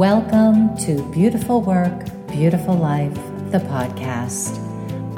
[0.00, 3.12] Welcome to Beautiful Work, Beautiful Life,
[3.50, 4.56] the podcast.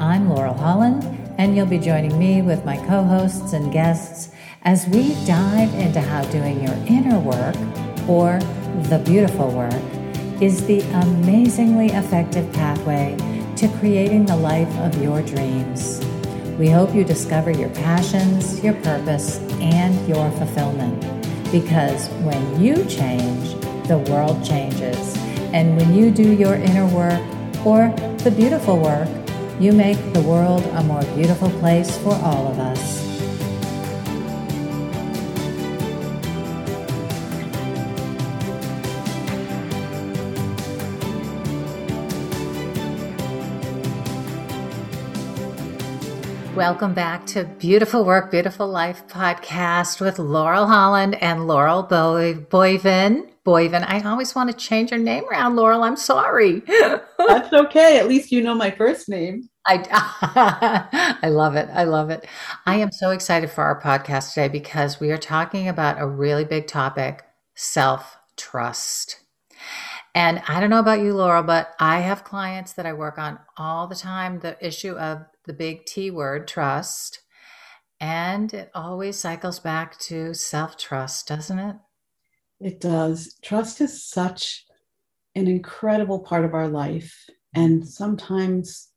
[0.00, 1.04] I'm Laurel Holland,
[1.38, 4.30] and you'll be joining me with my co hosts and guests
[4.62, 7.54] as we dive into how doing your inner work,
[8.08, 8.40] or
[8.88, 9.72] the beautiful work,
[10.42, 13.16] is the amazingly effective pathway
[13.54, 16.04] to creating the life of your dreams.
[16.58, 21.00] We hope you discover your passions, your purpose, and your fulfillment.
[21.52, 23.61] Because when you change,
[23.92, 25.14] the world changes.
[25.52, 27.20] And when you do your inner work
[27.66, 27.90] or
[28.24, 29.06] the beautiful work,
[29.60, 33.02] you make the world a more beautiful place for all of us.
[46.56, 53.31] Welcome back to Beautiful Work, Beautiful Life podcast with Laurel Holland and Laurel Boyven.
[53.44, 53.84] Boyven.
[53.86, 55.82] I always want to change your name around, Laurel.
[55.82, 56.60] I'm sorry.
[57.18, 57.98] That's okay.
[57.98, 59.48] At least you know my first name.
[59.66, 61.68] I, I love it.
[61.72, 62.26] I love it.
[62.66, 66.44] I am so excited for our podcast today because we are talking about a really
[66.44, 69.20] big topic self trust.
[70.14, 73.38] And I don't know about you, Laurel, but I have clients that I work on
[73.56, 77.20] all the time the issue of the big T word, trust.
[77.98, 81.76] And it always cycles back to self trust, doesn't it?
[82.62, 83.36] It does.
[83.42, 84.64] Trust is such
[85.34, 87.28] an incredible part of our life.
[87.54, 88.88] And sometimes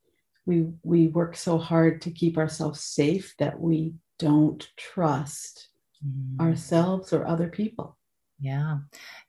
[0.46, 5.70] we we work so hard to keep ourselves safe that we don't trust
[6.06, 6.40] mm.
[6.40, 7.98] ourselves or other people.
[8.40, 8.80] Yeah.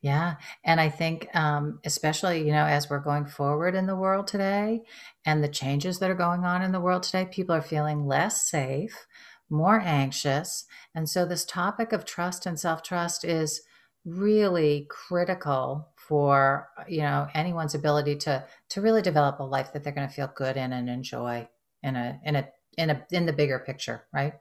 [0.02, 0.34] Yeah.
[0.64, 4.82] And I think, um, especially, you know, as we're going forward in the world today
[5.24, 8.50] and the changes that are going on in the world today, people are feeling less
[8.50, 9.06] safe,
[9.48, 10.64] more anxious.
[10.94, 13.62] And so, this topic of trust and self trust is
[14.06, 19.92] really critical for you know anyone's ability to to really develop a life that they're
[19.92, 21.46] going to feel good in and enjoy
[21.82, 22.48] in a in a
[22.78, 24.34] in a in the bigger picture right?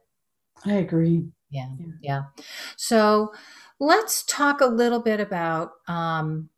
[0.65, 1.25] I agree.
[1.49, 2.21] Yeah yeah, yeah.
[2.77, 3.33] so
[3.79, 6.49] let's talk a little bit about um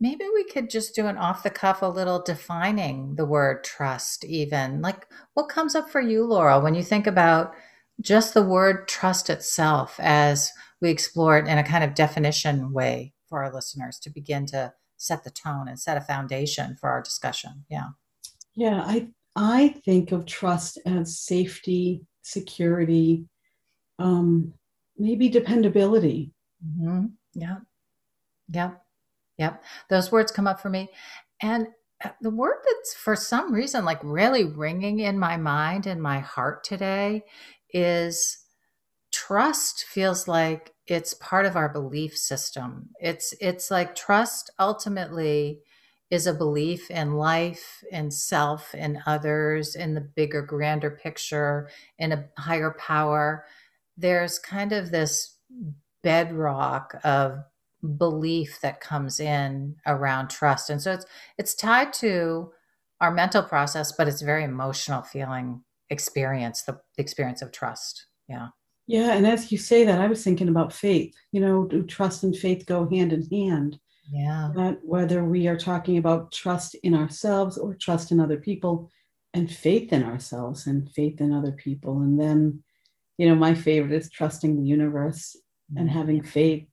[0.00, 4.24] maybe we could just do an off the cuff a little defining the word trust
[4.24, 4.80] even.
[4.80, 7.52] Like what comes up for you laurel when you think about
[8.00, 13.12] just the word trust itself as we explore it in a kind of definition way
[13.28, 17.02] for our listeners to begin to set the tone and set a foundation for our
[17.02, 17.64] discussion.
[17.68, 17.88] Yeah.
[18.54, 23.24] Yeah, I I think of trust as safety, security,
[23.98, 24.52] um,
[24.96, 26.32] maybe dependability.
[26.66, 27.06] Mm-hmm.
[27.34, 27.58] Yeah.
[28.48, 28.82] Yep.
[29.38, 29.62] Yep.
[29.90, 30.88] Those words come up for me.
[31.40, 31.68] And
[32.04, 36.18] uh, the word that's for some reason like really ringing in my mind and my
[36.18, 37.22] heart today
[37.72, 38.38] is
[39.26, 42.90] trust feels like it's part of our belief system.
[43.00, 45.60] It's it's like trust ultimately
[46.10, 51.68] is a belief in life, in self, in others, in the bigger, grander picture,
[51.98, 53.44] in a higher power.
[53.96, 55.36] There's kind of this
[56.02, 57.40] bedrock of
[57.96, 60.70] belief that comes in around trust.
[60.70, 61.06] And so it's
[61.36, 62.52] it's tied to
[63.00, 68.06] our mental process, but it's very emotional feeling experience, the, the experience of trust.
[68.28, 68.48] Yeah.
[68.88, 71.14] Yeah, and as you say that, I was thinking about faith.
[71.30, 73.78] You know, do trust and faith go hand in hand?
[74.10, 74.50] Yeah.
[74.56, 78.90] That whether we are talking about trust in ourselves or trust in other people,
[79.34, 82.00] and faith in ourselves and faith in other people.
[82.00, 82.62] And then,
[83.18, 85.36] you know, my favorite is trusting the universe
[85.70, 85.80] mm-hmm.
[85.80, 86.66] and having faith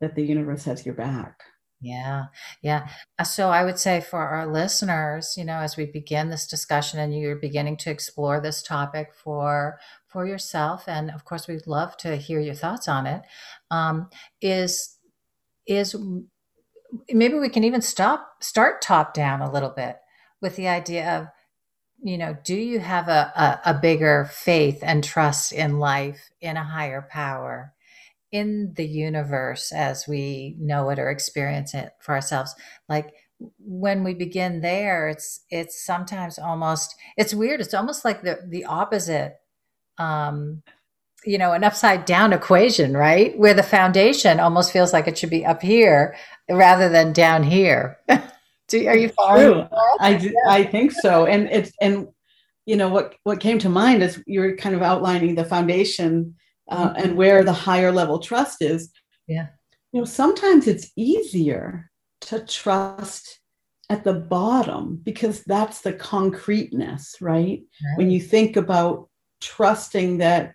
[0.00, 1.40] that the universe has your back.
[1.82, 2.26] Yeah,
[2.62, 2.88] yeah.
[3.18, 6.98] Uh, so I would say for our listeners, you know, as we begin this discussion
[7.00, 11.96] and you're beginning to explore this topic for for yourself, and of course, we'd love
[11.98, 13.22] to hear your thoughts on it.
[13.70, 14.10] Um,
[14.42, 14.98] is
[15.66, 15.94] is
[17.10, 19.96] maybe we can even stop start top down a little bit
[20.40, 21.26] with the idea of
[22.02, 23.32] you know do you have a,
[23.66, 27.74] a, a bigger faith and trust in life in a higher power
[28.32, 32.54] in the universe as we know it or experience it for ourselves.
[32.88, 33.12] Like
[33.58, 37.60] when we begin there it's it's sometimes almost it's weird.
[37.60, 39.36] It's almost like the the opposite
[39.98, 40.62] um
[41.24, 43.36] you know an upside down equation right?
[43.38, 46.16] Where the foundation almost feels like it should be up here
[46.48, 47.98] rather than down here.
[48.68, 49.68] Do, are you following
[49.98, 50.30] I, yeah.
[50.46, 51.26] I think so.
[51.26, 52.08] And it's and
[52.66, 56.36] you know what what came to mind is you're kind of outlining the foundation
[56.70, 58.90] uh, and where the higher level trust is.
[59.26, 59.48] Yeah.
[59.92, 61.90] You know, sometimes it's easier
[62.22, 63.40] to trust
[63.88, 67.62] at the bottom because that's the concreteness, right?
[67.84, 67.96] right.
[67.96, 69.08] When you think about
[69.40, 70.54] trusting that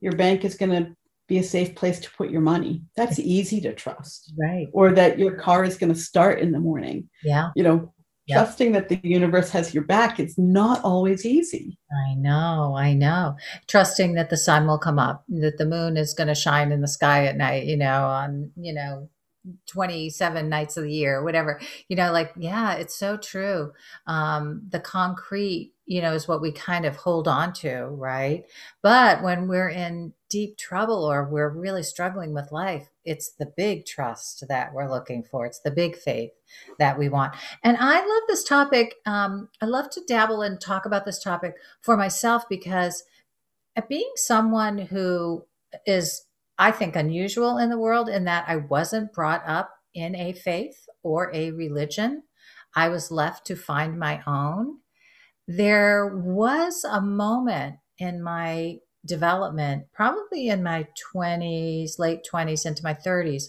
[0.00, 0.96] your bank is going to
[1.28, 2.82] be a safe place to put your money.
[2.96, 4.32] That's easy to trust.
[4.38, 4.68] Right.
[4.72, 7.08] Or that your car is going to start in the morning.
[7.24, 7.50] Yeah.
[7.56, 7.92] You know,
[8.26, 8.38] yep.
[8.38, 11.78] trusting that the universe has your back it's not always easy.
[12.08, 13.36] I know i know.
[13.68, 16.80] Trusting that the sun will come up that the moon is going to shine in
[16.80, 19.08] the sky at night you know on you know
[19.68, 21.60] 27 nights of the year whatever.
[21.88, 23.72] You know like yeah it's so true.
[24.06, 28.44] Um the concrete you know is what we kind of hold on to right?
[28.82, 33.86] But when we're in deep trouble or we're really struggling with life it's the big
[33.86, 35.46] trust that we're looking for.
[35.46, 36.32] It's the big faith
[36.78, 37.34] that we want.
[37.64, 41.54] And i love this topic um, i love to dabble and talk about this topic
[41.82, 43.02] for myself because
[43.88, 45.44] being someone who
[45.86, 46.26] is
[46.58, 50.86] i think unusual in the world in that i wasn't brought up in a faith
[51.02, 52.22] or a religion.
[52.76, 54.80] I was left to find my own.
[55.48, 58.76] There was a moment in my
[59.06, 63.44] development, probably in my 20s, late 20s into my 30s,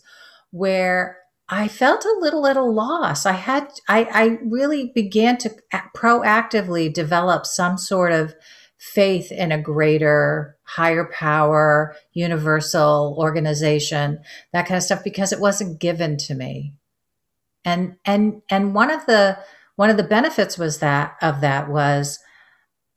[0.52, 1.20] where
[1.50, 3.26] I felt a little at a loss.
[3.26, 5.56] I had, I, I really began to
[5.96, 8.36] proactively develop some sort of
[8.78, 14.20] faith in a greater, higher power, universal organization,
[14.52, 16.74] that kind of stuff, because it wasn't given to me.
[17.64, 19.40] And, and, and one of the,
[19.78, 22.20] one of the benefits was that of that was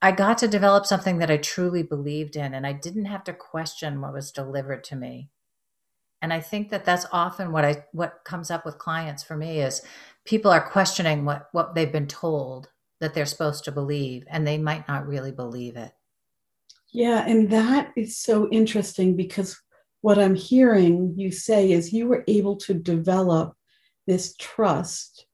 [0.03, 3.35] I got to develop something that I truly believed in and I didn't have to
[3.35, 5.31] question what was delivered to me.
[6.23, 9.61] And I think that that's often what I what comes up with clients for me
[9.61, 9.83] is
[10.25, 12.69] people are questioning what what they've been told
[13.01, 15.93] that they're supposed to believe and they might not really believe it.
[16.93, 19.59] Yeah, and that is so interesting because
[20.03, 23.55] what I'm hearing you say is you were able to develop
[24.07, 25.27] this trust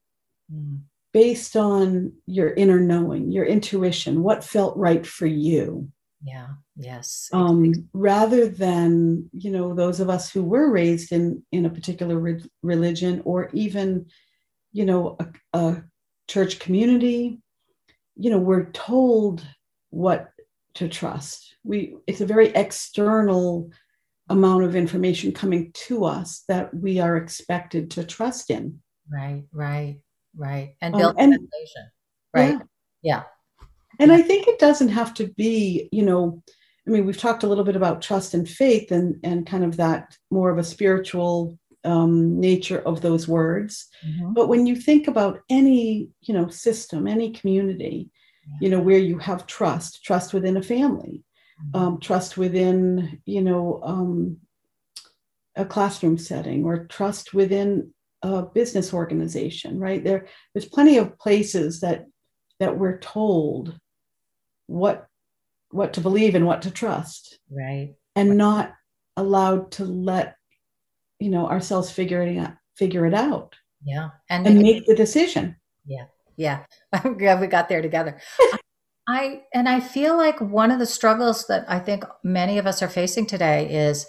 [0.53, 0.81] mm
[1.17, 5.89] based on your inner knowing, your intuition, what felt right for you.
[6.23, 7.31] Yeah, yes.
[7.33, 12.19] Um, rather than, you know, those of us who were raised in, in a particular
[12.19, 14.11] re- religion or even,
[14.73, 15.85] you know, a, a
[16.29, 17.41] church community,
[18.17, 19.43] you know, we're told
[19.89, 20.29] what
[20.75, 21.57] to trust.
[21.65, 23.71] We it's a very external
[24.29, 28.81] amount of information coming to us that we are expected to trust in.
[29.11, 30.01] Right, right.
[30.37, 30.75] Right.
[30.81, 31.49] And um, build um, and,
[32.35, 32.59] Right.
[33.03, 33.23] Yeah.
[33.59, 33.67] yeah.
[33.99, 34.13] And.
[34.13, 36.43] I think it doesn't have to be, you know,
[36.87, 39.77] I mean, we've talked a little bit about trust and faith and, and kind of
[39.79, 43.89] that more of a spiritual um, nature of those words.
[44.07, 44.35] Mm-hmm.
[44.35, 48.11] But when you think about any, you know, system, any community,
[48.47, 48.57] yeah.
[48.61, 51.25] you know, where you have trust, trust within a family,
[51.61, 51.77] mm-hmm.
[51.77, 54.39] um, trust within, you know, um,
[55.57, 57.93] a classroom setting or trust within
[58.23, 60.03] a business organization, right?
[60.03, 62.07] There, there's plenty of places that
[62.59, 63.79] that we're told
[64.67, 65.07] what
[65.71, 67.95] what to believe and what to trust, right?
[68.15, 68.73] And not
[69.17, 70.37] allowed to let
[71.19, 73.55] you know ourselves figure it out, figure it out.
[73.85, 75.57] Yeah, and, and make the decision.
[75.85, 76.65] Yeah, yeah.
[76.93, 78.21] I'm glad we got there together.
[79.09, 82.83] I and I feel like one of the struggles that I think many of us
[82.83, 84.07] are facing today is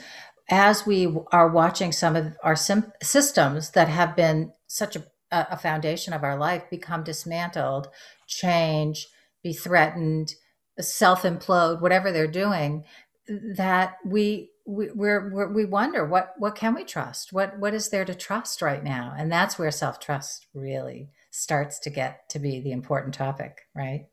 [0.50, 5.58] as we are watching some of our sim- systems that have been such a, a
[5.58, 7.90] foundation of our life become dismantled,
[8.28, 9.08] change,
[9.44, 10.34] be threatened,
[10.80, 12.86] self implode, whatever they're doing,
[13.28, 17.34] that we we we're, we're, we wonder what what can we trust?
[17.34, 19.14] What what is there to trust right now?
[19.18, 24.08] And that's where self trust really starts to get to be the important topic, right?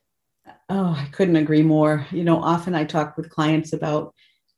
[0.68, 2.06] Oh, I couldn't agree more.
[2.10, 4.14] You know, often I talk with clients about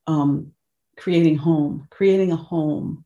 [0.06, 0.52] um,
[0.96, 3.04] creating home, creating a home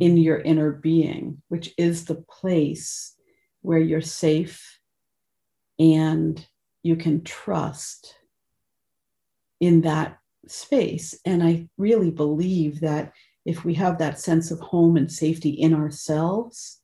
[0.00, 3.14] in your inner being, which is the place
[3.62, 4.78] where you're safe
[5.78, 6.46] and
[6.82, 8.14] you can trust
[9.60, 11.18] in that space.
[11.24, 13.12] And I really believe that
[13.44, 16.80] if we have that sense of home and safety in ourselves,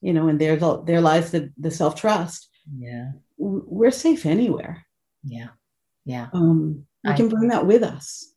[0.00, 2.48] you know, and there, there lies the, the self trust.
[2.76, 3.12] Yeah.
[3.38, 4.86] We're safe anywhere.
[5.24, 5.48] Yeah.
[6.04, 6.28] Yeah.
[6.32, 8.32] Um, we I, can bring that with us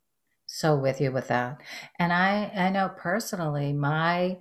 [0.51, 1.61] so with you with that.
[1.99, 4.39] And I I know personally my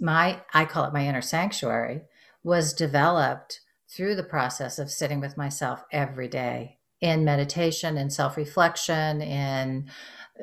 [0.00, 2.02] my I call it my inner sanctuary
[2.44, 9.22] was developed through the process of sitting with myself every day in meditation in self-reflection
[9.22, 9.90] in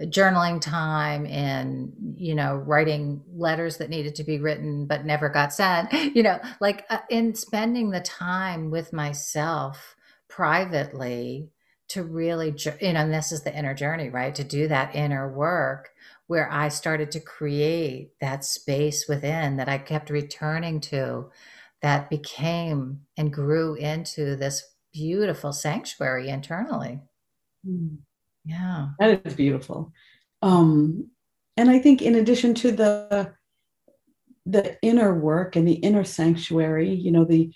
[0.06, 5.54] journaling time in you know writing letters that needed to be written but never got
[5.54, 9.96] sent you know like uh, in spending the time with myself
[10.28, 11.53] privately
[11.94, 14.36] to really, you know, and this is the inner journey, right?
[14.36, 15.90] To do that inner work
[16.28, 21.30] where I started to create that space within that I kept returning to
[21.82, 27.02] that became and grew into this beautiful sanctuary internally.
[27.68, 27.98] Mm.
[28.46, 28.90] Yeah.
[29.00, 29.92] That is beautiful.
[30.42, 31.10] um,
[31.56, 33.34] and I think in addition to the
[34.46, 37.54] the inner work and the inner sanctuary, you know, the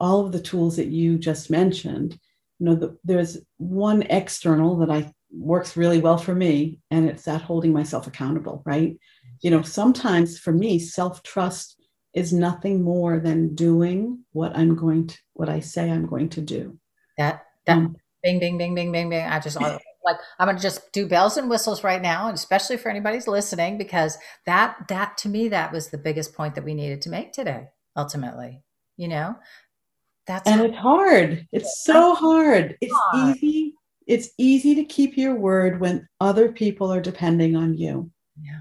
[0.00, 2.18] all of the tools that you just mentioned,
[2.58, 7.24] you know, the, there's one external that I works really well for me, and it's
[7.24, 8.96] that holding myself accountable, right?
[9.42, 11.76] You know, sometimes for me, self trust
[12.14, 16.40] is nothing more than doing what I'm going to, what I say I'm going to
[16.40, 16.78] do.
[17.18, 19.26] That that um, bing, bing, bing, bing, bing, bing.
[19.26, 22.78] I just like I'm going to just do bells and whistles right now, and especially
[22.78, 26.74] for anybody's listening, because that that to me that was the biggest point that we
[26.74, 27.68] needed to make today.
[27.96, 28.62] Ultimately,
[28.96, 29.36] you know,
[30.26, 31.46] that's and it's hard.
[31.52, 32.76] It's so hard.
[32.80, 33.36] It's hard.
[33.36, 33.74] easy.
[34.06, 38.10] It's easy to keep your word when other people are depending on you.
[38.40, 38.60] Yeah.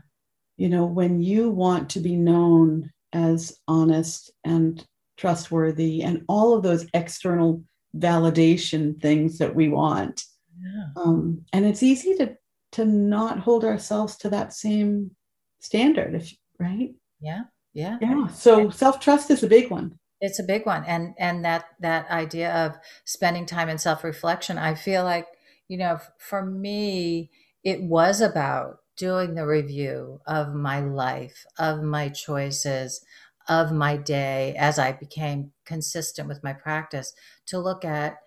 [0.58, 4.86] You know, when you want to be known as honest and
[5.18, 7.64] trustworthy and all of those external
[7.96, 10.24] validation things that we want.
[10.62, 10.88] Yeah.
[10.96, 12.38] Um, and it's easy to
[12.74, 15.12] to not hold ourselves to that same
[15.60, 16.94] standard, if right?
[17.22, 17.44] Yeah.
[17.74, 17.98] Yeah.
[18.02, 18.28] Yeah.
[18.28, 19.98] So self-trust is a big one.
[20.22, 20.84] It's a big one.
[20.86, 25.28] And and that that idea of spending time in self-reflection, I feel like,
[25.68, 27.32] you know, for me,
[27.64, 33.04] it was about doing the review of my life, of my choices,
[33.48, 37.14] of my day as I became consistent with my practice
[37.48, 38.18] to look at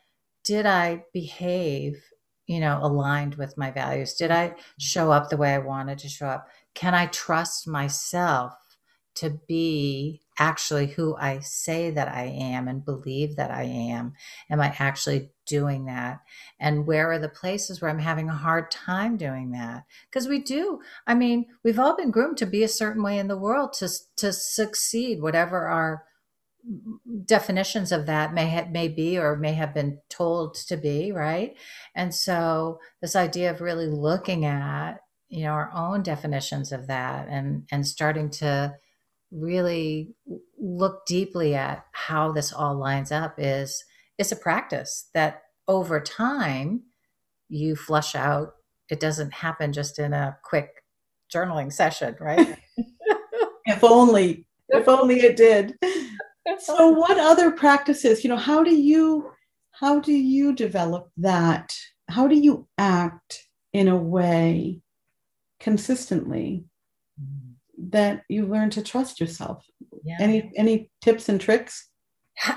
[0.45, 2.02] did I behave,
[2.47, 4.14] you know, aligned with my values?
[4.14, 6.49] Did I show up the way I wanted to show up?
[6.75, 8.54] Can I trust myself
[9.16, 14.14] to be actually who I say that I am and believe that I am?
[14.50, 16.21] Am I actually doing that?
[16.61, 19.85] And where are the places where I'm having a hard time doing that?
[20.11, 20.80] Because we do.
[21.07, 23.88] I mean, we've all been groomed to be a certain way in the world to
[24.16, 26.04] to succeed, whatever our
[27.25, 31.57] definitions of that may have, may be or may have been told to be right
[31.95, 34.97] and so this idea of really looking at
[35.28, 38.75] you know our own definitions of that and and starting to
[39.30, 40.14] really
[40.58, 43.85] look deeply at how this all lines up is
[44.18, 46.82] it's a practice that over time
[47.49, 48.54] you flush out.
[48.90, 50.70] It doesn't happen just in a quick
[51.32, 52.56] journaling session right?
[53.66, 55.76] If only if only it did.
[56.61, 59.30] So what other practices you know how do you
[59.73, 61.76] how do you develop that?
[62.08, 64.80] How do you act in a way
[65.61, 66.64] consistently
[67.78, 69.64] that you learn to trust yourself
[70.04, 70.16] yeah.
[70.20, 71.88] any any tips and tricks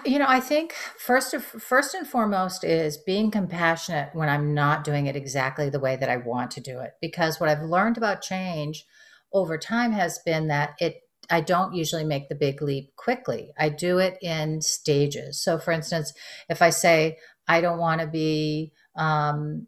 [0.06, 4.84] you know i think first of, first and foremost is being compassionate when i'm not
[4.84, 7.98] doing it exactly the way that i want to do it because what i've learned
[7.98, 8.86] about change
[9.34, 13.54] over time has been that it I don't usually make the big leap quickly.
[13.58, 15.42] I do it in stages.
[15.42, 16.14] So, for instance,
[16.50, 19.68] if I say I don't want to be um,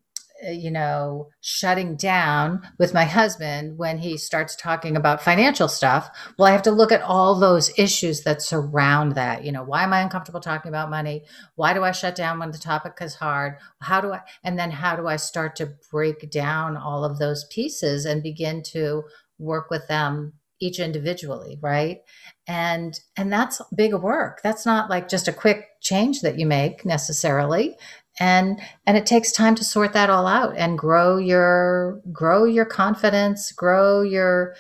[0.52, 6.10] you know, shutting down with my husband when he starts talking about financial stuff.
[6.38, 9.44] Well, I have to look at all those issues that surround that.
[9.44, 11.24] You know, why am I uncomfortable talking about money?
[11.56, 13.56] Why do I shut down when the topic is hard?
[13.80, 17.46] How do I, and then how do I start to break down all of those
[17.46, 19.04] pieces and begin to
[19.40, 22.00] work with them each individually, right?
[22.48, 24.42] And and that's big work.
[24.44, 27.76] That's not like just a quick change that you make necessarily
[28.20, 32.65] and and it takes time to sort that all out and grow your grow your
[32.65, 34.55] confidence grow your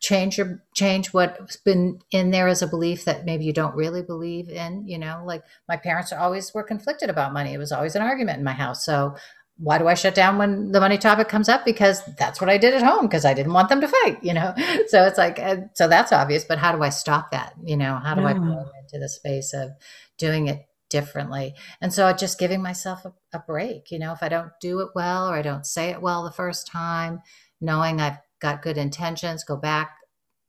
[0.00, 4.02] change your change what's been in there as a belief that maybe you don't really
[4.02, 7.94] believe in you know like my parents always were conflicted about money it was always
[7.94, 9.14] an argument in my house so
[9.58, 11.64] why do I shut down when the money topic comes up?
[11.64, 14.34] Because that's what I did at home because I didn't want them to fight, you
[14.34, 14.52] know?
[14.88, 15.38] So it's like,
[15.74, 17.54] so that's obvious, but how do I stop that?
[17.64, 18.28] You know, how do yeah.
[18.28, 19.70] I go into the space of
[20.18, 21.54] doing it differently.
[21.80, 24.90] And so just giving myself a, a, break, you know, if I don't do it
[24.94, 27.20] well or I don't say it well the first time,
[27.60, 29.96] knowing I've got good intentions, go back,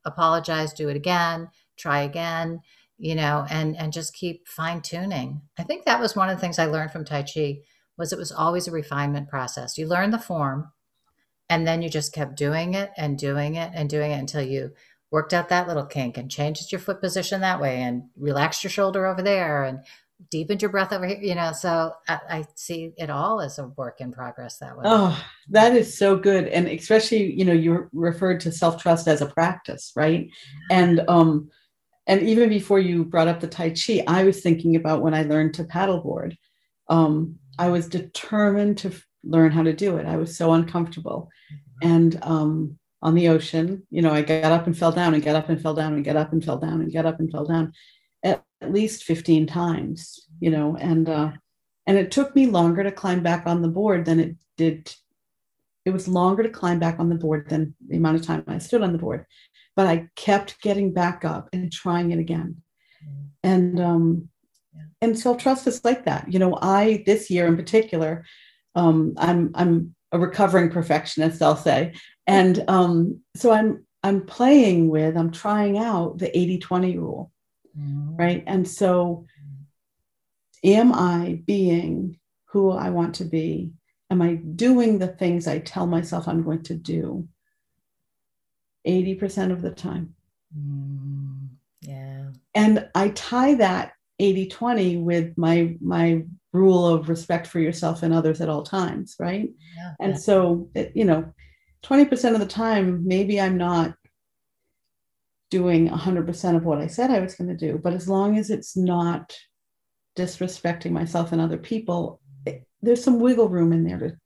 [0.06, 2.62] apologize, do it again, try again,
[2.98, 5.42] you know, and and just keep fine tuning.
[5.58, 7.60] I think that was one of the things I learned from Tai Chi
[7.98, 9.78] was it was always a refinement process.
[9.78, 10.72] You learn the form
[11.50, 14.72] and then you just kept doing it and doing it and doing it until you
[15.12, 18.72] worked out that little kink and changed your foot position that way and relaxed your
[18.72, 19.80] shoulder over there and
[20.30, 23.68] deepened your breath over here you know so I, I, see it all as a
[23.68, 24.84] work in progress that way.
[24.86, 26.48] Oh that is so good.
[26.48, 30.30] And especially you know you referred to self-trust as a practice right?
[30.72, 31.50] And um
[32.08, 35.24] and even before you brought up the tai chi i was thinking about when i
[35.24, 36.38] learned to paddleboard.
[36.90, 38.92] Um i was determined to
[39.24, 40.06] learn how to do it.
[40.06, 41.30] I was so uncomfortable.
[41.52, 41.92] Mm-hmm.
[41.92, 45.36] and um on the ocean you know i got up and fell down and get
[45.36, 47.46] up and fell down and get up and fell down and get up and fell
[47.46, 47.74] down
[48.26, 51.32] at, at least 15 times, you know, and uh,
[51.88, 54.94] and it took me longer to climb back on the board than it did
[55.86, 58.58] it was longer to climb back on the board than the amount of time I
[58.58, 59.26] stood on the board.
[59.76, 62.62] But I kept getting back up and trying it again.
[63.08, 63.28] Mm.
[63.44, 64.30] And um,
[65.02, 66.32] and self-trust is like that.
[66.32, 68.26] You know, I this year in particular,
[68.74, 71.94] um, I'm I'm a recovering perfectionist, I'll say.
[72.26, 77.32] And um, so I'm I'm playing with, I'm trying out the 80-20 rule.
[77.80, 78.18] Mm.
[78.18, 78.44] Right.
[78.48, 79.26] And so
[80.64, 83.72] am I being who I want to be?
[84.10, 87.28] Am I doing the things I tell myself I'm going to do
[88.88, 90.16] 80% of the time?
[90.58, 91.50] Mm,
[91.82, 92.30] yeah.
[92.54, 98.14] And I tie that 80 20 with my my rule of respect for yourself and
[98.14, 101.34] others at all times right yeah, and so you know
[101.84, 103.94] 20% of the time maybe i'm not
[105.58, 108.50] doing 100% of what i said i was going to do but as long as
[108.50, 109.36] it's not
[110.16, 112.22] disrespecting myself and other people,
[112.82, 114.18] there's some wiggle room in there to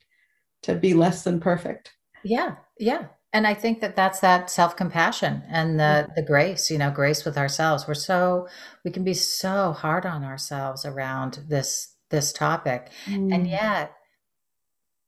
[0.62, 1.94] to be less than perfect.
[2.24, 3.06] Yeah, yeah.
[3.32, 7.26] And I think that that's that self compassion and the the grace, you know, grace
[7.26, 7.88] with ourselves.
[7.88, 8.48] We're so
[8.84, 13.34] we can be so hard on ourselves around this this topic, mm.
[13.34, 13.94] and yet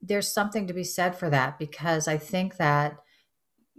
[0.02, 2.98] there's something to be said for that because I think that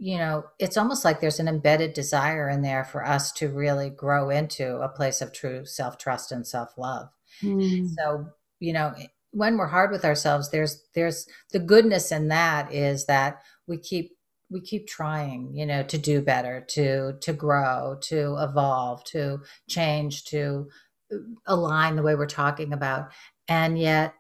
[0.03, 3.89] you know, it's almost like there's an embedded desire in there for us to really
[3.89, 7.09] grow into a place of true self trust and self love.
[7.41, 7.89] Mm.
[7.97, 8.27] So,
[8.59, 8.93] you know,
[9.31, 14.17] when we're hard with ourselves, there's there's the goodness in that is that we keep
[14.51, 20.25] we keep trying, you know, to do better, to to grow, to evolve, to change,
[20.25, 20.69] to
[21.15, 23.13] uh, align the way we're talking about,
[23.47, 24.15] and yet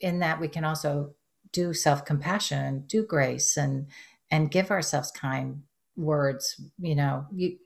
[0.00, 1.14] in that we can also
[1.52, 3.88] do self compassion, do grace, and
[4.30, 5.62] and give ourselves kind
[5.96, 7.56] words, you know, you,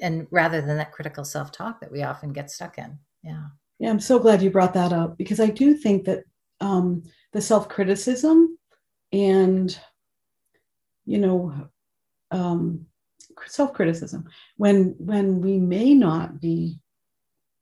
[0.00, 2.98] and rather than that critical self talk that we often get stuck in.
[3.22, 3.46] Yeah.
[3.78, 6.24] Yeah, I'm so glad you brought that up because I do think that
[6.60, 8.58] um, the self criticism
[9.12, 9.78] and,
[11.06, 11.68] you know,
[12.30, 12.86] um,
[13.46, 14.24] self criticism
[14.56, 16.78] when when we may not be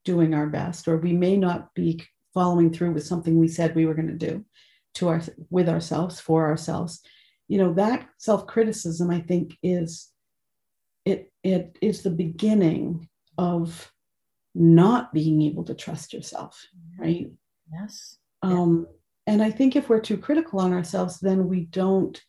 [0.05, 3.85] doing our best or we may not be following through with something we said we
[3.85, 4.43] were going to do
[4.93, 7.01] to our with ourselves for ourselves
[7.47, 10.09] you know that self-criticism i think is
[11.05, 13.07] it it is the beginning
[13.37, 13.91] of
[14.55, 16.65] not being able to trust yourself
[16.99, 17.29] right?
[17.71, 18.17] Yes.
[18.41, 18.87] Um
[19.27, 22.21] and i think if we're too critical on ourselves then we don't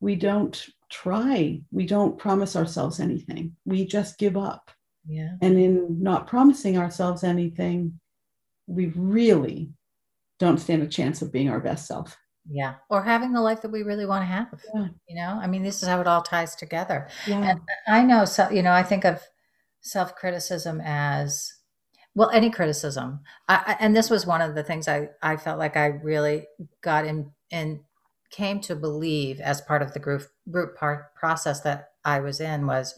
[0.00, 1.60] we don't try.
[1.70, 3.54] We don't promise ourselves anything.
[3.64, 4.70] We just give up.
[5.06, 5.34] Yeah.
[5.42, 8.00] And in not promising ourselves anything
[8.70, 9.70] we really
[10.38, 12.16] don't stand a chance of being our best self
[12.48, 12.74] yeah.
[12.88, 14.48] Or having the life that we really want to have.
[14.74, 14.88] Yeah.
[15.08, 17.08] You know, I mean, this is how it all ties together.
[17.26, 17.50] Yeah.
[17.50, 19.20] And I know, so, you know, I think of
[19.80, 21.52] self criticism as,
[22.14, 23.20] well, any criticism.
[23.48, 26.46] I, and this was one of the things I, I felt like I really
[26.82, 27.80] got in and
[28.30, 32.66] came to believe as part of the group, group part process that I was in
[32.66, 32.94] was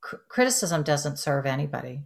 [0.00, 2.02] cr- criticism doesn't serve anybody.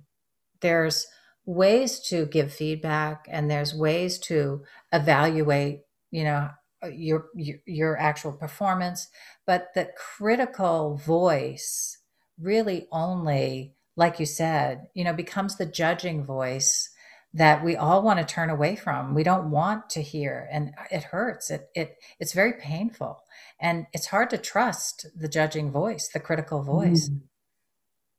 [0.60, 1.06] There's
[1.44, 5.82] ways to give feedback and there's ways to evaluate
[6.16, 6.48] you know
[6.82, 9.08] uh, your, your your actual performance
[9.46, 11.98] but the critical voice
[12.40, 16.88] really only like you said you know becomes the judging voice
[17.34, 19.12] that we all want to turn away from.
[19.12, 21.50] We don't want to hear and it hurts.
[21.50, 23.22] It it it's very painful.
[23.60, 27.10] And it's hard to trust the judging voice the critical voice.
[27.10, 27.20] Mm.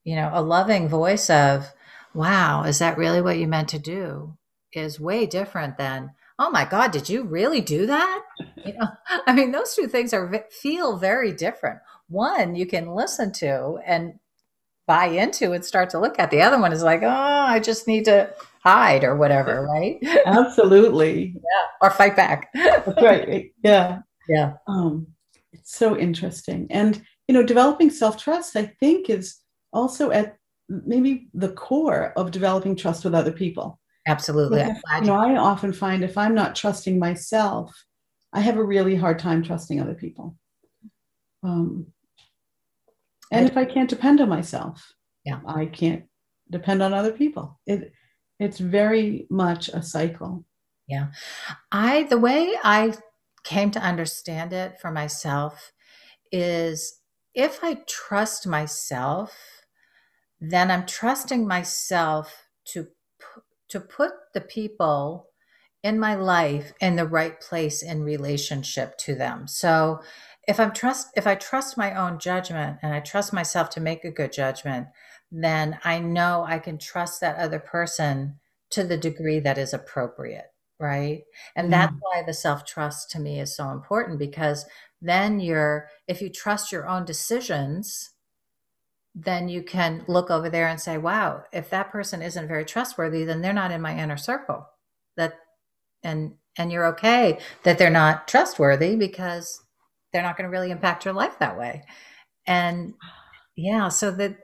[0.03, 1.73] you know a loving voice of
[2.13, 4.37] wow is that really what you meant to do?
[4.73, 8.23] is way different than oh my god did you really do that?
[8.65, 8.87] You know
[9.27, 11.79] i mean those two things are feel very different.
[12.09, 14.13] One you can listen to and
[14.87, 16.31] buy into and start to look at.
[16.31, 19.97] The other one is like oh i just need to hide or whatever right?
[20.25, 21.33] Absolutely.
[21.35, 22.49] Yeah or fight back.
[22.53, 23.99] That's right yeah.
[24.29, 24.53] Yeah.
[24.67, 25.07] Um
[25.53, 26.67] it's so interesting.
[26.69, 29.37] And you know developing self-trust i think is
[29.73, 30.37] also at
[30.69, 34.59] maybe the core of developing trust with other people Absolutely.
[34.61, 37.73] you know, I often find if I'm not trusting myself,
[38.33, 40.35] I have a really hard time trusting other people.
[41.43, 41.87] Um,
[43.31, 44.93] and if I can't depend on myself,
[45.25, 46.05] yeah, I can't
[46.49, 47.59] depend on other people.
[47.67, 47.91] It
[48.39, 50.45] it's very much a cycle.
[50.87, 51.07] Yeah.
[51.71, 52.93] I the way I
[53.43, 55.73] came to understand it for myself
[56.31, 57.01] is
[57.33, 59.37] if I trust myself,
[60.39, 62.87] then I'm trusting myself to
[63.69, 65.27] to put the people
[65.83, 69.47] in my life in the right place in relationship to them.
[69.47, 69.99] So
[70.47, 74.03] if I'm trust if I trust my own judgment and I trust myself to make
[74.03, 74.87] a good judgment,
[75.31, 78.39] then I know I can trust that other person
[78.71, 80.47] to the degree that is appropriate.
[80.79, 81.23] right?
[81.55, 81.71] And mm-hmm.
[81.71, 84.65] that's why the self trust to me is so important because
[85.01, 88.11] then you're, if you trust your own decisions,
[89.19, 93.23] then you can look over there and say, wow, if that person isn't very trustworthy,
[93.23, 94.67] then they're not in my inner circle.
[95.15, 95.33] That,
[96.03, 99.63] and, and you're okay that they're not trustworthy because
[100.13, 101.83] they're not going to really impact your life that way.
[102.45, 102.93] And
[103.55, 104.37] yeah, so that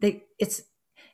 [0.00, 0.62] they, it's,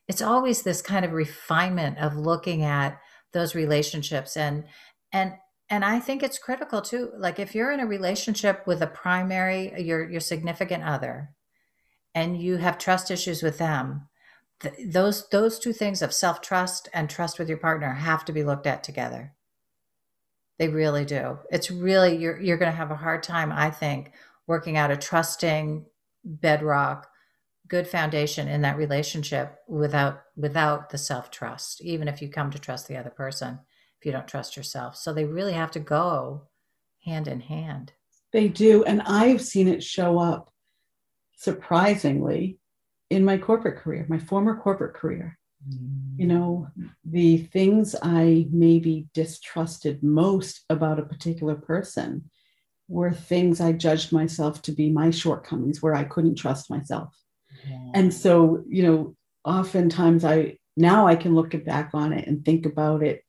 [0.08, 3.00] it's always this kind of refinement of looking at
[3.32, 4.64] those relationships and
[5.12, 5.34] and
[5.68, 7.10] and I think it's critical too.
[7.16, 11.30] Like if you're in a relationship with a primary, your your significant other,
[12.16, 14.08] and you have trust issues with them,
[14.60, 18.32] th- those those two things of self trust and trust with your partner have to
[18.32, 19.34] be looked at together.
[20.58, 21.38] They really do.
[21.50, 24.12] It's really you're you're going to have a hard time, I think,
[24.46, 25.84] working out a trusting
[26.24, 27.06] bedrock
[27.68, 32.86] good foundation in that relationship without without the self-trust even if you come to trust
[32.86, 33.58] the other person
[33.98, 36.42] if you don't trust yourself so they really have to go
[37.04, 37.92] hand in hand
[38.32, 40.52] they do and i've seen it show up
[41.36, 42.58] surprisingly
[43.10, 46.18] in my corporate career my former corporate career mm.
[46.18, 46.68] you know
[47.04, 52.28] the things i maybe distrusted most about a particular person
[52.88, 57.14] were things i judged myself to be my shortcomings where i couldn't trust myself
[57.94, 62.66] and so, you know, oftentimes I now I can look back on it and think
[62.66, 63.22] about it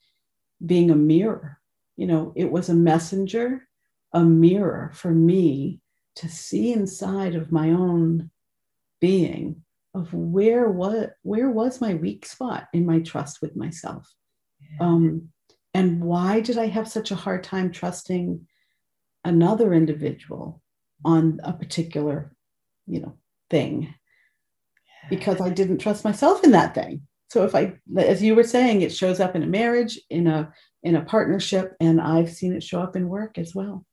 [0.65, 1.59] being a mirror.
[1.95, 3.67] You know, it was a messenger,
[4.13, 5.81] a mirror for me
[6.17, 8.29] to see inside of my own
[8.99, 14.07] being of where what where was my weak spot in my trust with myself
[14.59, 14.87] yeah.
[14.87, 15.29] um,
[15.73, 18.47] and why did i have such a hard time trusting
[19.23, 20.61] another individual
[21.05, 22.35] on a particular
[22.85, 23.17] you know
[23.49, 23.93] thing
[25.09, 27.01] because I didn't trust myself in that thing.
[27.29, 30.51] So if I, as you were saying, it shows up in a marriage, in a
[30.83, 33.85] in a partnership, and I've seen it show up in work as well.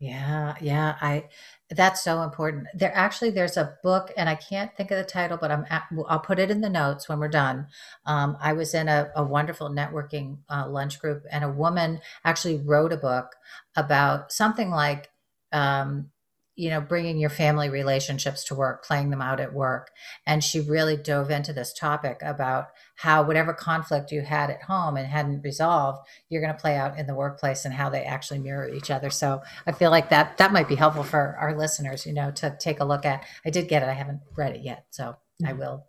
[0.00, 1.28] Yeah, yeah, I
[1.70, 2.68] that's so important.
[2.72, 5.88] There actually there's a book, and I can't think of the title, but I'm at,
[6.08, 7.66] I'll put it in the notes when we're done.
[8.06, 12.58] Um, I was in a, a wonderful networking uh, lunch group, and a woman actually
[12.58, 13.34] wrote a book
[13.76, 15.10] about something like
[15.52, 16.10] um,
[16.58, 19.92] you know, bringing your family relationships to work, playing them out at work.
[20.26, 24.96] And she really dove into this topic about how whatever conflict you had at home
[24.96, 28.40] and hadn't resolved, you're going to play out in the workplace and how they actually
[28.40, 29.08] mirror each other.
[29.08, 32.56] So I feel like that that might be helpful for our listeners, you know, to
[32.58, 33.24] take a look at.
[33.46, 33.88] I did get it.
[33.88, 35.46] I haven't read it yet, so mm-hmm.
[35.46, 35.86] I will.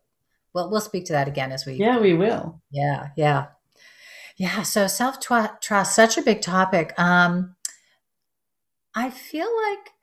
[0.53, 1.73] Well, we'll speak to that again as we.
[1.73, 2.61] Yeah, we will.
[2.69, 3.47] Yeah, yeah,
[4.37, 4.61] yeah.
[4.61, 6.93] So self trust, such a big topic.
[6.99, 7.55] Um,
[8.93, 9.93] I feel like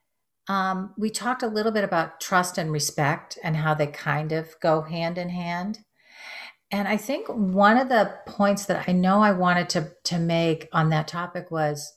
[0.49, 4.55] um, we talked a little bit about trust and respect and how they kind of
[4.61, 5.81] go hand in hand.
[6.71, 10.69] And I think one of the points that I know I wanted to, to make
[10.73, 11.97] on that topic was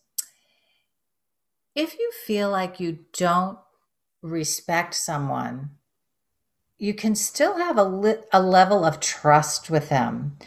[1.76, 3.58] if you feel like you don't
[4.22, 5.72] respect someone,
[6.78, 10.38] you can still have a, li- a level of trust with them.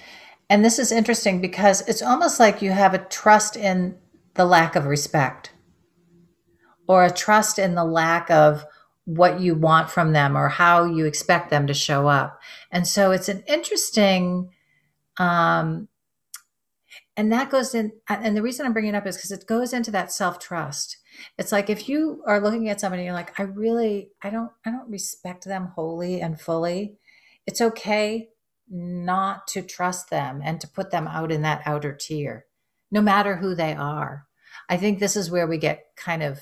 [0.48, 3.96] And this is interesting because it's almost like you have a trust in
[4.34, 5.51] the lack of respect
[6.86, 8.64] or a trust in the lack of
[9.04, 12.40] what you want from them or how you expect them to show up.
[12.70, 14.50] And so it's an interesting,
[15.18, 15.88] um,
[17.16, 19.72] and that goes in, and the reason I'm bringing it up is because it goes
[19.72, 20.98] into that self trust.
[21.36, 24.70] It's like if you are looking at somebody, you're like, I really, I don't, I
[24.70, 26.96] don't respect them wholly and fully.
[27.46, 28.30] It's okay
[28.70, 32.46] not to trust them and to put them out in that outer tier,
[32.90, 34.26] no matter who they are.
[34.68, 36.40] I think this is where we get kind of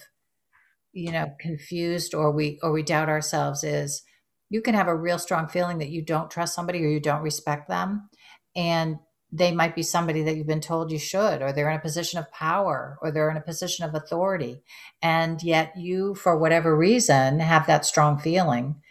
[0.92, 4.02] you know confused or we or we doubt ourselves is
[4.50, 7.22] you can have a real strong feeling that you don't trust somebody or you don't
[7.22, 8.08] respect them.
[8.56, 8.96] And
[9.32, 12.18] they might be somebody that you've been told you should or they're in a position
[12.18, 14.60] of power or they're in a position of authority.
[15.00, 18.82] And yet you for whatever reason have that strong feeling.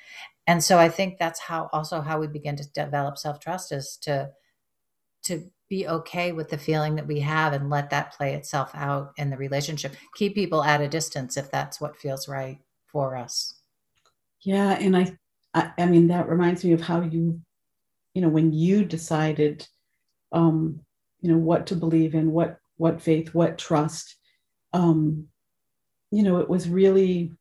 [0.47, 4.31] And so i think that's how also how we begin to develop self-trust is to
[5.23, 9.13] to be okay with the feeling that we have and let that play itself out
[9.17, 9.95] in the relationship.
[10.15, 13.53] Keep people at a distance if that's what feels right for us.
[14.41, 15.15] Yeah, and I,
[15.53, 17.39] I, I mean that reminds me of how you,
[18.13, 19.67] you know, when you decided,
[20.31, 20.79] um,
[21.21, 24.15] you know, what to believe in, what what faith, what trust,
[24.73, 25.27] um,
[26.11, 27.33] you know, it was really,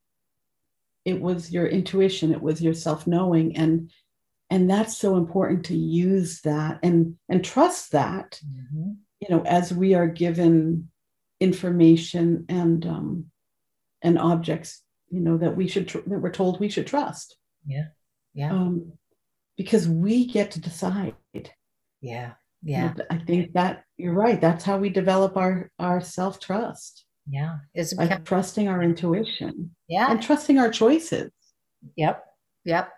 [1.05, 3.91] it was your intuition, it was your self knowing, and
[4.51, 8.93] and that's so important to use that and and trust that mm-hmm.
[9.21, 10.91] you know as we are given
[11.41, 13.27] information and um
[14.03, 17.87] and objects you know that we should tr- that we're told we should trust yeah
[18.35, 18.93] yeah um
[19.57, 21.15] because we get to decide
[22.01, 22.33] yeah
[22.63, 22.93] Yeah.
[23.11, 24.41] I think that you're right.
[24.41, 27.05] That's how we develop our, our self trust.
[27.31, 27.59] Yeah.
[27.75, 29.75] Is by become- trusting our intuition.
[29.89, 30.11] Yeah.
[30.11, 31.31] And trusting our choices.
[31.97, 32.25] Yep.
[32.65, 32.91] Yep.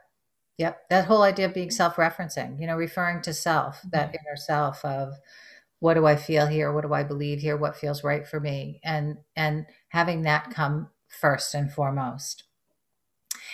[0.60, 0.90] Yep.
[0.90, 4.16] That whole idea of being self referencing, you know, referring to self, that mm-hmm.
[4.26, 5.14] inner self of
[5.78, 6.70] what do I feel here?
[6.70, 7.56] What do I believe here?
[7.56, 8.78] What feels right for me?
[8.84, 12.44] And, and having that come first and foremost.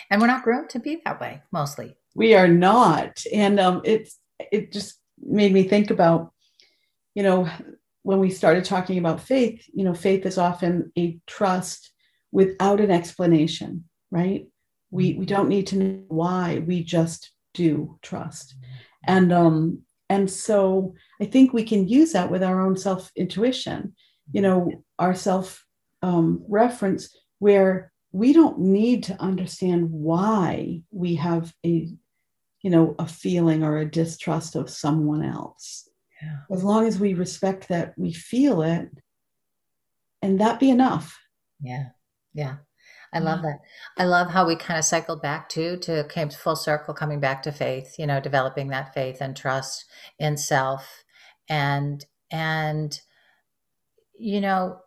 [0.09, 1.95] And we're not groomed to be that way mostly.
[2.13, 3.23] We are not.
[3.33, 4.19] And um, it's,
[4.51, 6.33] it just made me think about,
[7.15, 7.49] you know,
[8.03, 11.89] when we started talking about faith, you know, faith is often a trust
[12.33, 14.45] without an explanation, right?
[14.91, 18.55] We we don't need to know why, we just do trust.
[19.05, 23.93] And um and so I think we can use that with our own self intuition,
[24.31, 25.65] you know, our self
[26.01, 31.89] um, reference, where we don't need to understand why we have a
[32.61, 35.87] you know a feeling or a distrust of someone else
[36.21, 36.37] yeah.
[36.51, 38.89] as long as we respect that we feel it
[40.21, 41.17] and that be enough
[41.61, 41.89] yeah
[42.33, 42.55] yeah
[43.17, 43.47] I love mm-hmm.
[43.47, 43.59] that.
[43.97, 47.43] I love how we kind of cycled back to to came full circle, coming back
[47.43, 47.95] to faith.
[47.97, 49.85] You know, developing that faith and trust
[50.19, 51.03] in self,
[51.49, 52.99] and and
[54.19, 54.79] you know,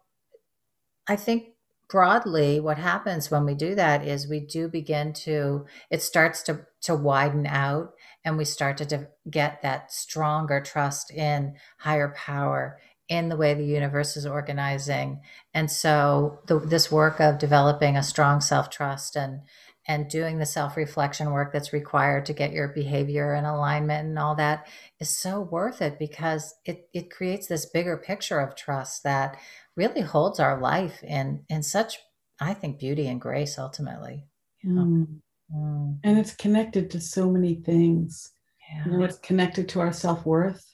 [1.08, 1.50] I think
[1.88, 6.64] broadly what happens when we do that is we do begin to it starts to
[6.80, 7.90] to widen out
[8.24, 12.78] and we start to de- get that stronger trust in higher power
[13.10, 15.20] in the way the universe is organizing
[15.52, 19.40] and so the, this work of developing a strong self-trust and
[19.88, 24.36] and doing the self-reflection work that's required to get your behavior in alignment and all
[24.36, 24.68] that
[25.00, 29.36] is so worth it because it it creates this bigger picture of trust that
[29.76, 31.98] really holds our life in in such
[32.40, 34.24] i think beauty and grace ultimately
[34.64, 35.04] mm.
[35.52, 35.98] Mm.
[36.04, 38.30] and it's connected to so many things
[38.72, 38.84] yeah.
[38.84, 40.69] you know it's connected to our self-worth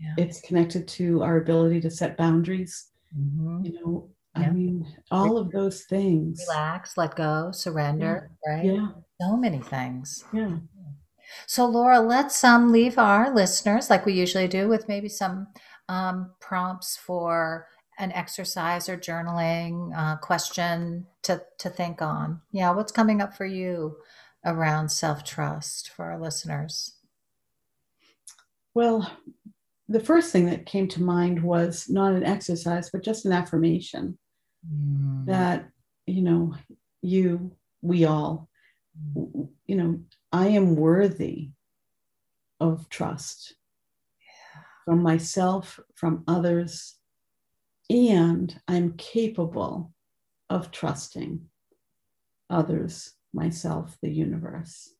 [0.00, 0.14] yeah.
[0.16, 3.64] it's connected to our ability to set boundaries mm-hmm.
[3.64, 4.42] you know yeah.
[4.42, 8.88] i mean all of those things relax let go surrender right yeah
[9.20, 10.56] so many things yeah
[11.46, 15.46] so laura let's um leave our listeners like we usually do with maybe some
[15.90, 17.66] um, prompts for
[17.98, 22.40] an exercise or journaling uh, question to, to think on.
[22.52, 23.96] Yeah, what's coming up for you
[24.44, 26.94] around self trust for our listeners?
[28.72, 29.10] Well,
[29.90, 34.16] the first thing that came to mind was not an exercise, but just an affirmation
[34.64, 35.26] mm.
[35.26, 35.68] that,
[36.06, 36.54] you know,
[37.02, 37.50] you,
[37.82, 38.48] we all,
[39.66, 39.98] you know,
[40.32, 41.50] I am worthy
[42.60, 43.56] of trust
[44.20, 44.62] yeah.
[44.84, 46.94] from myself, from others,
[47.90, 49.92] and I'm capable
[50.48, 51.46] of trusting
[52.48, 54.94] others, myself, the universe.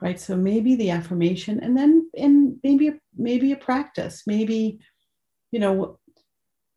[0.00, 0.20] Right.
[0.20, 4.78] So maybe the affirmation and then in maybe maybe a practice, maybe,
[5.50, 5.98] you know,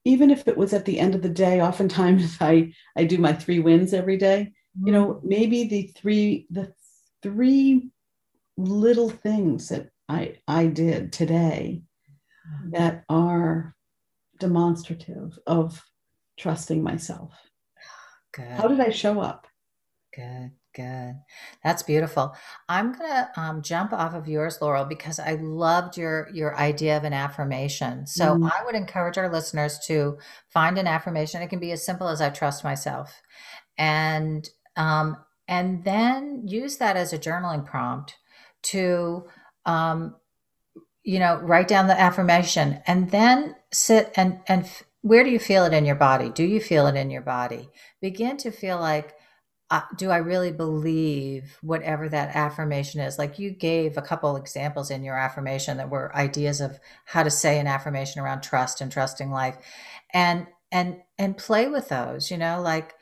[0.05, 3.33] even if it was at the end of the day, oftentimes I I do my
[3.33, 4.53] three wins every day.
[4.83, 5.27] You know, mm-hmm.
[5.27, 6.73] maybe the three the
[7.21, 7.91] three
[8.57, 11.83] little things that I I did today
[12.71, 13.75] that are
[14.39, 15.81] demonstrative of
[16.37, 17.33] trusting myself.
[18.33, 18.47] Good.
[18.47, 19.47] How did I show up?
[20.15, 21.15] Good, good.
[21.63, 22.33] That's beautiful.
[22.69, 27.03] I'm gonna um, jump off of yours, Laurel, because I loved your your idea of
[27.03, 28.07] an affirmation.
[28.07, 28.51] So mm.
[28.51, 30.17] I would encourage our listeners to
[30.49, 31.41] find an affirmation.
[31.41, 33.21] It can be as simple as "I trust myself,"
[33.77, 38.15] and um, and then use that as a journaling prompt
[38.63, 39.25] to
[39.65, 40.15] um,
[41.03, 44.69] you know, write down the affirmation and then sit and, and
[45.01, 46.29] where do you feel it in your body?
[46.29, 47.69] Do you feel it in your body?
[48.01, 49.15] Begin to feel like,
[49.95, 53.17] do I really believe whatever that affirmation is?
[53.17, 57.31] Like you gave a couple examples in your affirmation that were ideas of how to
[57.31, 59.57] say an affirmation around trust and trusting life,
[60.13, 62.29] and and and play with those.
[62.31, 62.93] You know, like,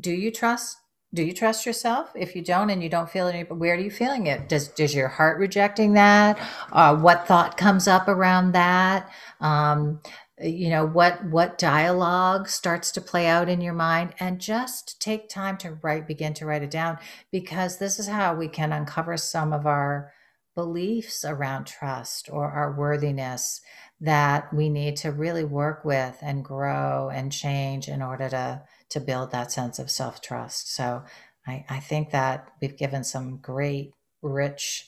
[0.00, 0.78] do you trust
[1.14, 3.90] do you trust yourself if you don't and you don't feel it where are you
[3.90, 6.38] feeling it does does your heart rejecting that
[6.72, 9.10] uh, what thought comes up around that
[9.40, 10.00] um,
[10.40, 15.28] you know what what dialogue starts to play out in your mind and just take
[15.28, 16.98] time to write begin to write it down
[17.32, 20.12] because this is how we can uncover some of our
[20.54, 23.60] beliefs around trust or our worthiness
[24.00, 29.00] that we need to really work with and grow and change in order to to
[29.00, 30.74] build that sense of self trust.
[30.74, 31.04] So
[31.46, 34.87] I, I think that we've given some great, rich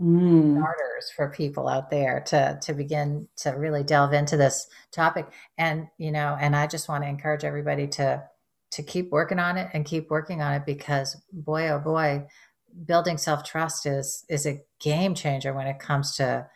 [0.00, 0.58] mm.
[0.58, 5.26] starters for people out there to to begin to really delve into this topic.
[5.58, 8.22] And you know, and I just want to encourage everybody to
[8.72, 12.26] to keep working on it and keep working on it because boy oh boy,
[12.86, 16.46] building self trust is is a game changer when it comes to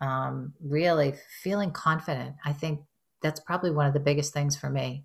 [0.00, 2.36] um, really feeling confident.
[2.44, 2.80] I think
[3.22, 5.04] that's probably one of the biggest things for me.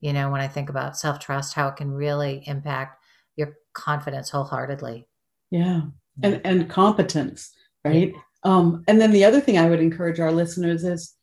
[0.00, 3.02] You know, when I think about self trust, how it can really impact
[3.36, 5.06] your confidence wholeheartedly.
[5.50, 5.82] Yeah.
[6.22, 7.50] And, and competence,
[7.84, 8.12] right?
[8.44, 11.14] Um, and then the other thing I would encourage our listeners is,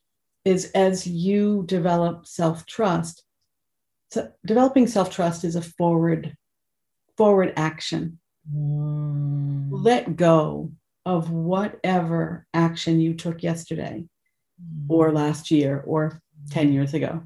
[0.46, 3.24] is as you develop self trust,
[4.12, 6.36] so developing self trust is a forward,
[7.18, 8.20] forward action.
[8.52, 9.68] Mm.
[9.72, 10.72] Let go
[11.06, 14.06] of whatever action you took yesterday
[14.62, 14.86] mm.
[14.90, 16.22] or last year or
[16.52, 17.24] 10 years ago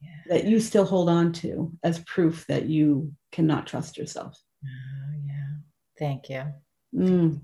[0.00, 0.08] yeah.
[0.28, 4.40] that you still hold on to as proof that you cannot trust yourself.
[4.64, 5.58] Oh, yeah.
[5.98, 6.44] Thank you.
[6.94, 7.40] Mm.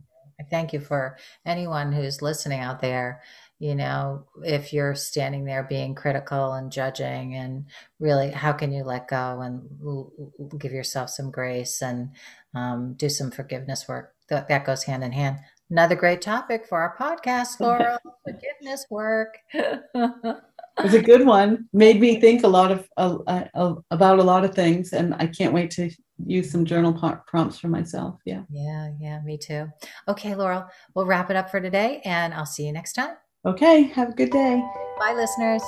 [0.49, 3.23] Thank you for anyone who's listening out there.
[3.59, 7.67] You know, if you're standing there being critical and judging, and
[7.99, 12.11] really, how can you let go and give yourself some grace and
[12.55, 14.15] um, do some forgiveness work?
[14.31, 15.41] That, that goes hand in hand.
[15.69, 19.37] Another great topic for our podcast, Laurel forgiveness work.
[20.81, 21.69] it was a good one.
[21.73, 23.19] Made me think a lot of uh,
[23.55, 25.90] uh, about a lot of things, and I can't wait to
[26.27, 26.93] use some journal
[27.27, 28.21] prompts for myself.
[28.25, 28.43] Yeah.
[28.51, 29.69] Yeah, yeah, me too.
[30.09, 33.16] Okay, Laurel, we'll wrap it up for today, and I'll see you next time.
[33.45, 34.62] Okay, have a good day.
[34.99, 35.62] Bye, listeners.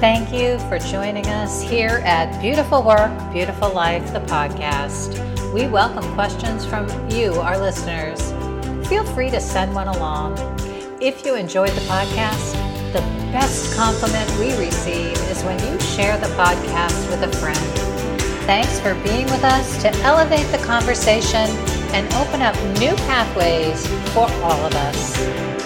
[0.00, 5.18] Thank you for joining us here at Beautiful Work, Beautiful Life, the podcast.
[5.52, 8.20] We welcome questions from you, our listeners.
[8.88, 10.36] Feel free to send one along.
[11.00, 12.52] If you enjoyed the podcast,
[12.92, 13.00] the
[13.32, 18.20] best compliment we receive is when you share the podcast with a friend.
[18.44, 21.48] Thanks for being with us to elevate the conversation
[21.94, 25.59] and open up new pathways for all of us.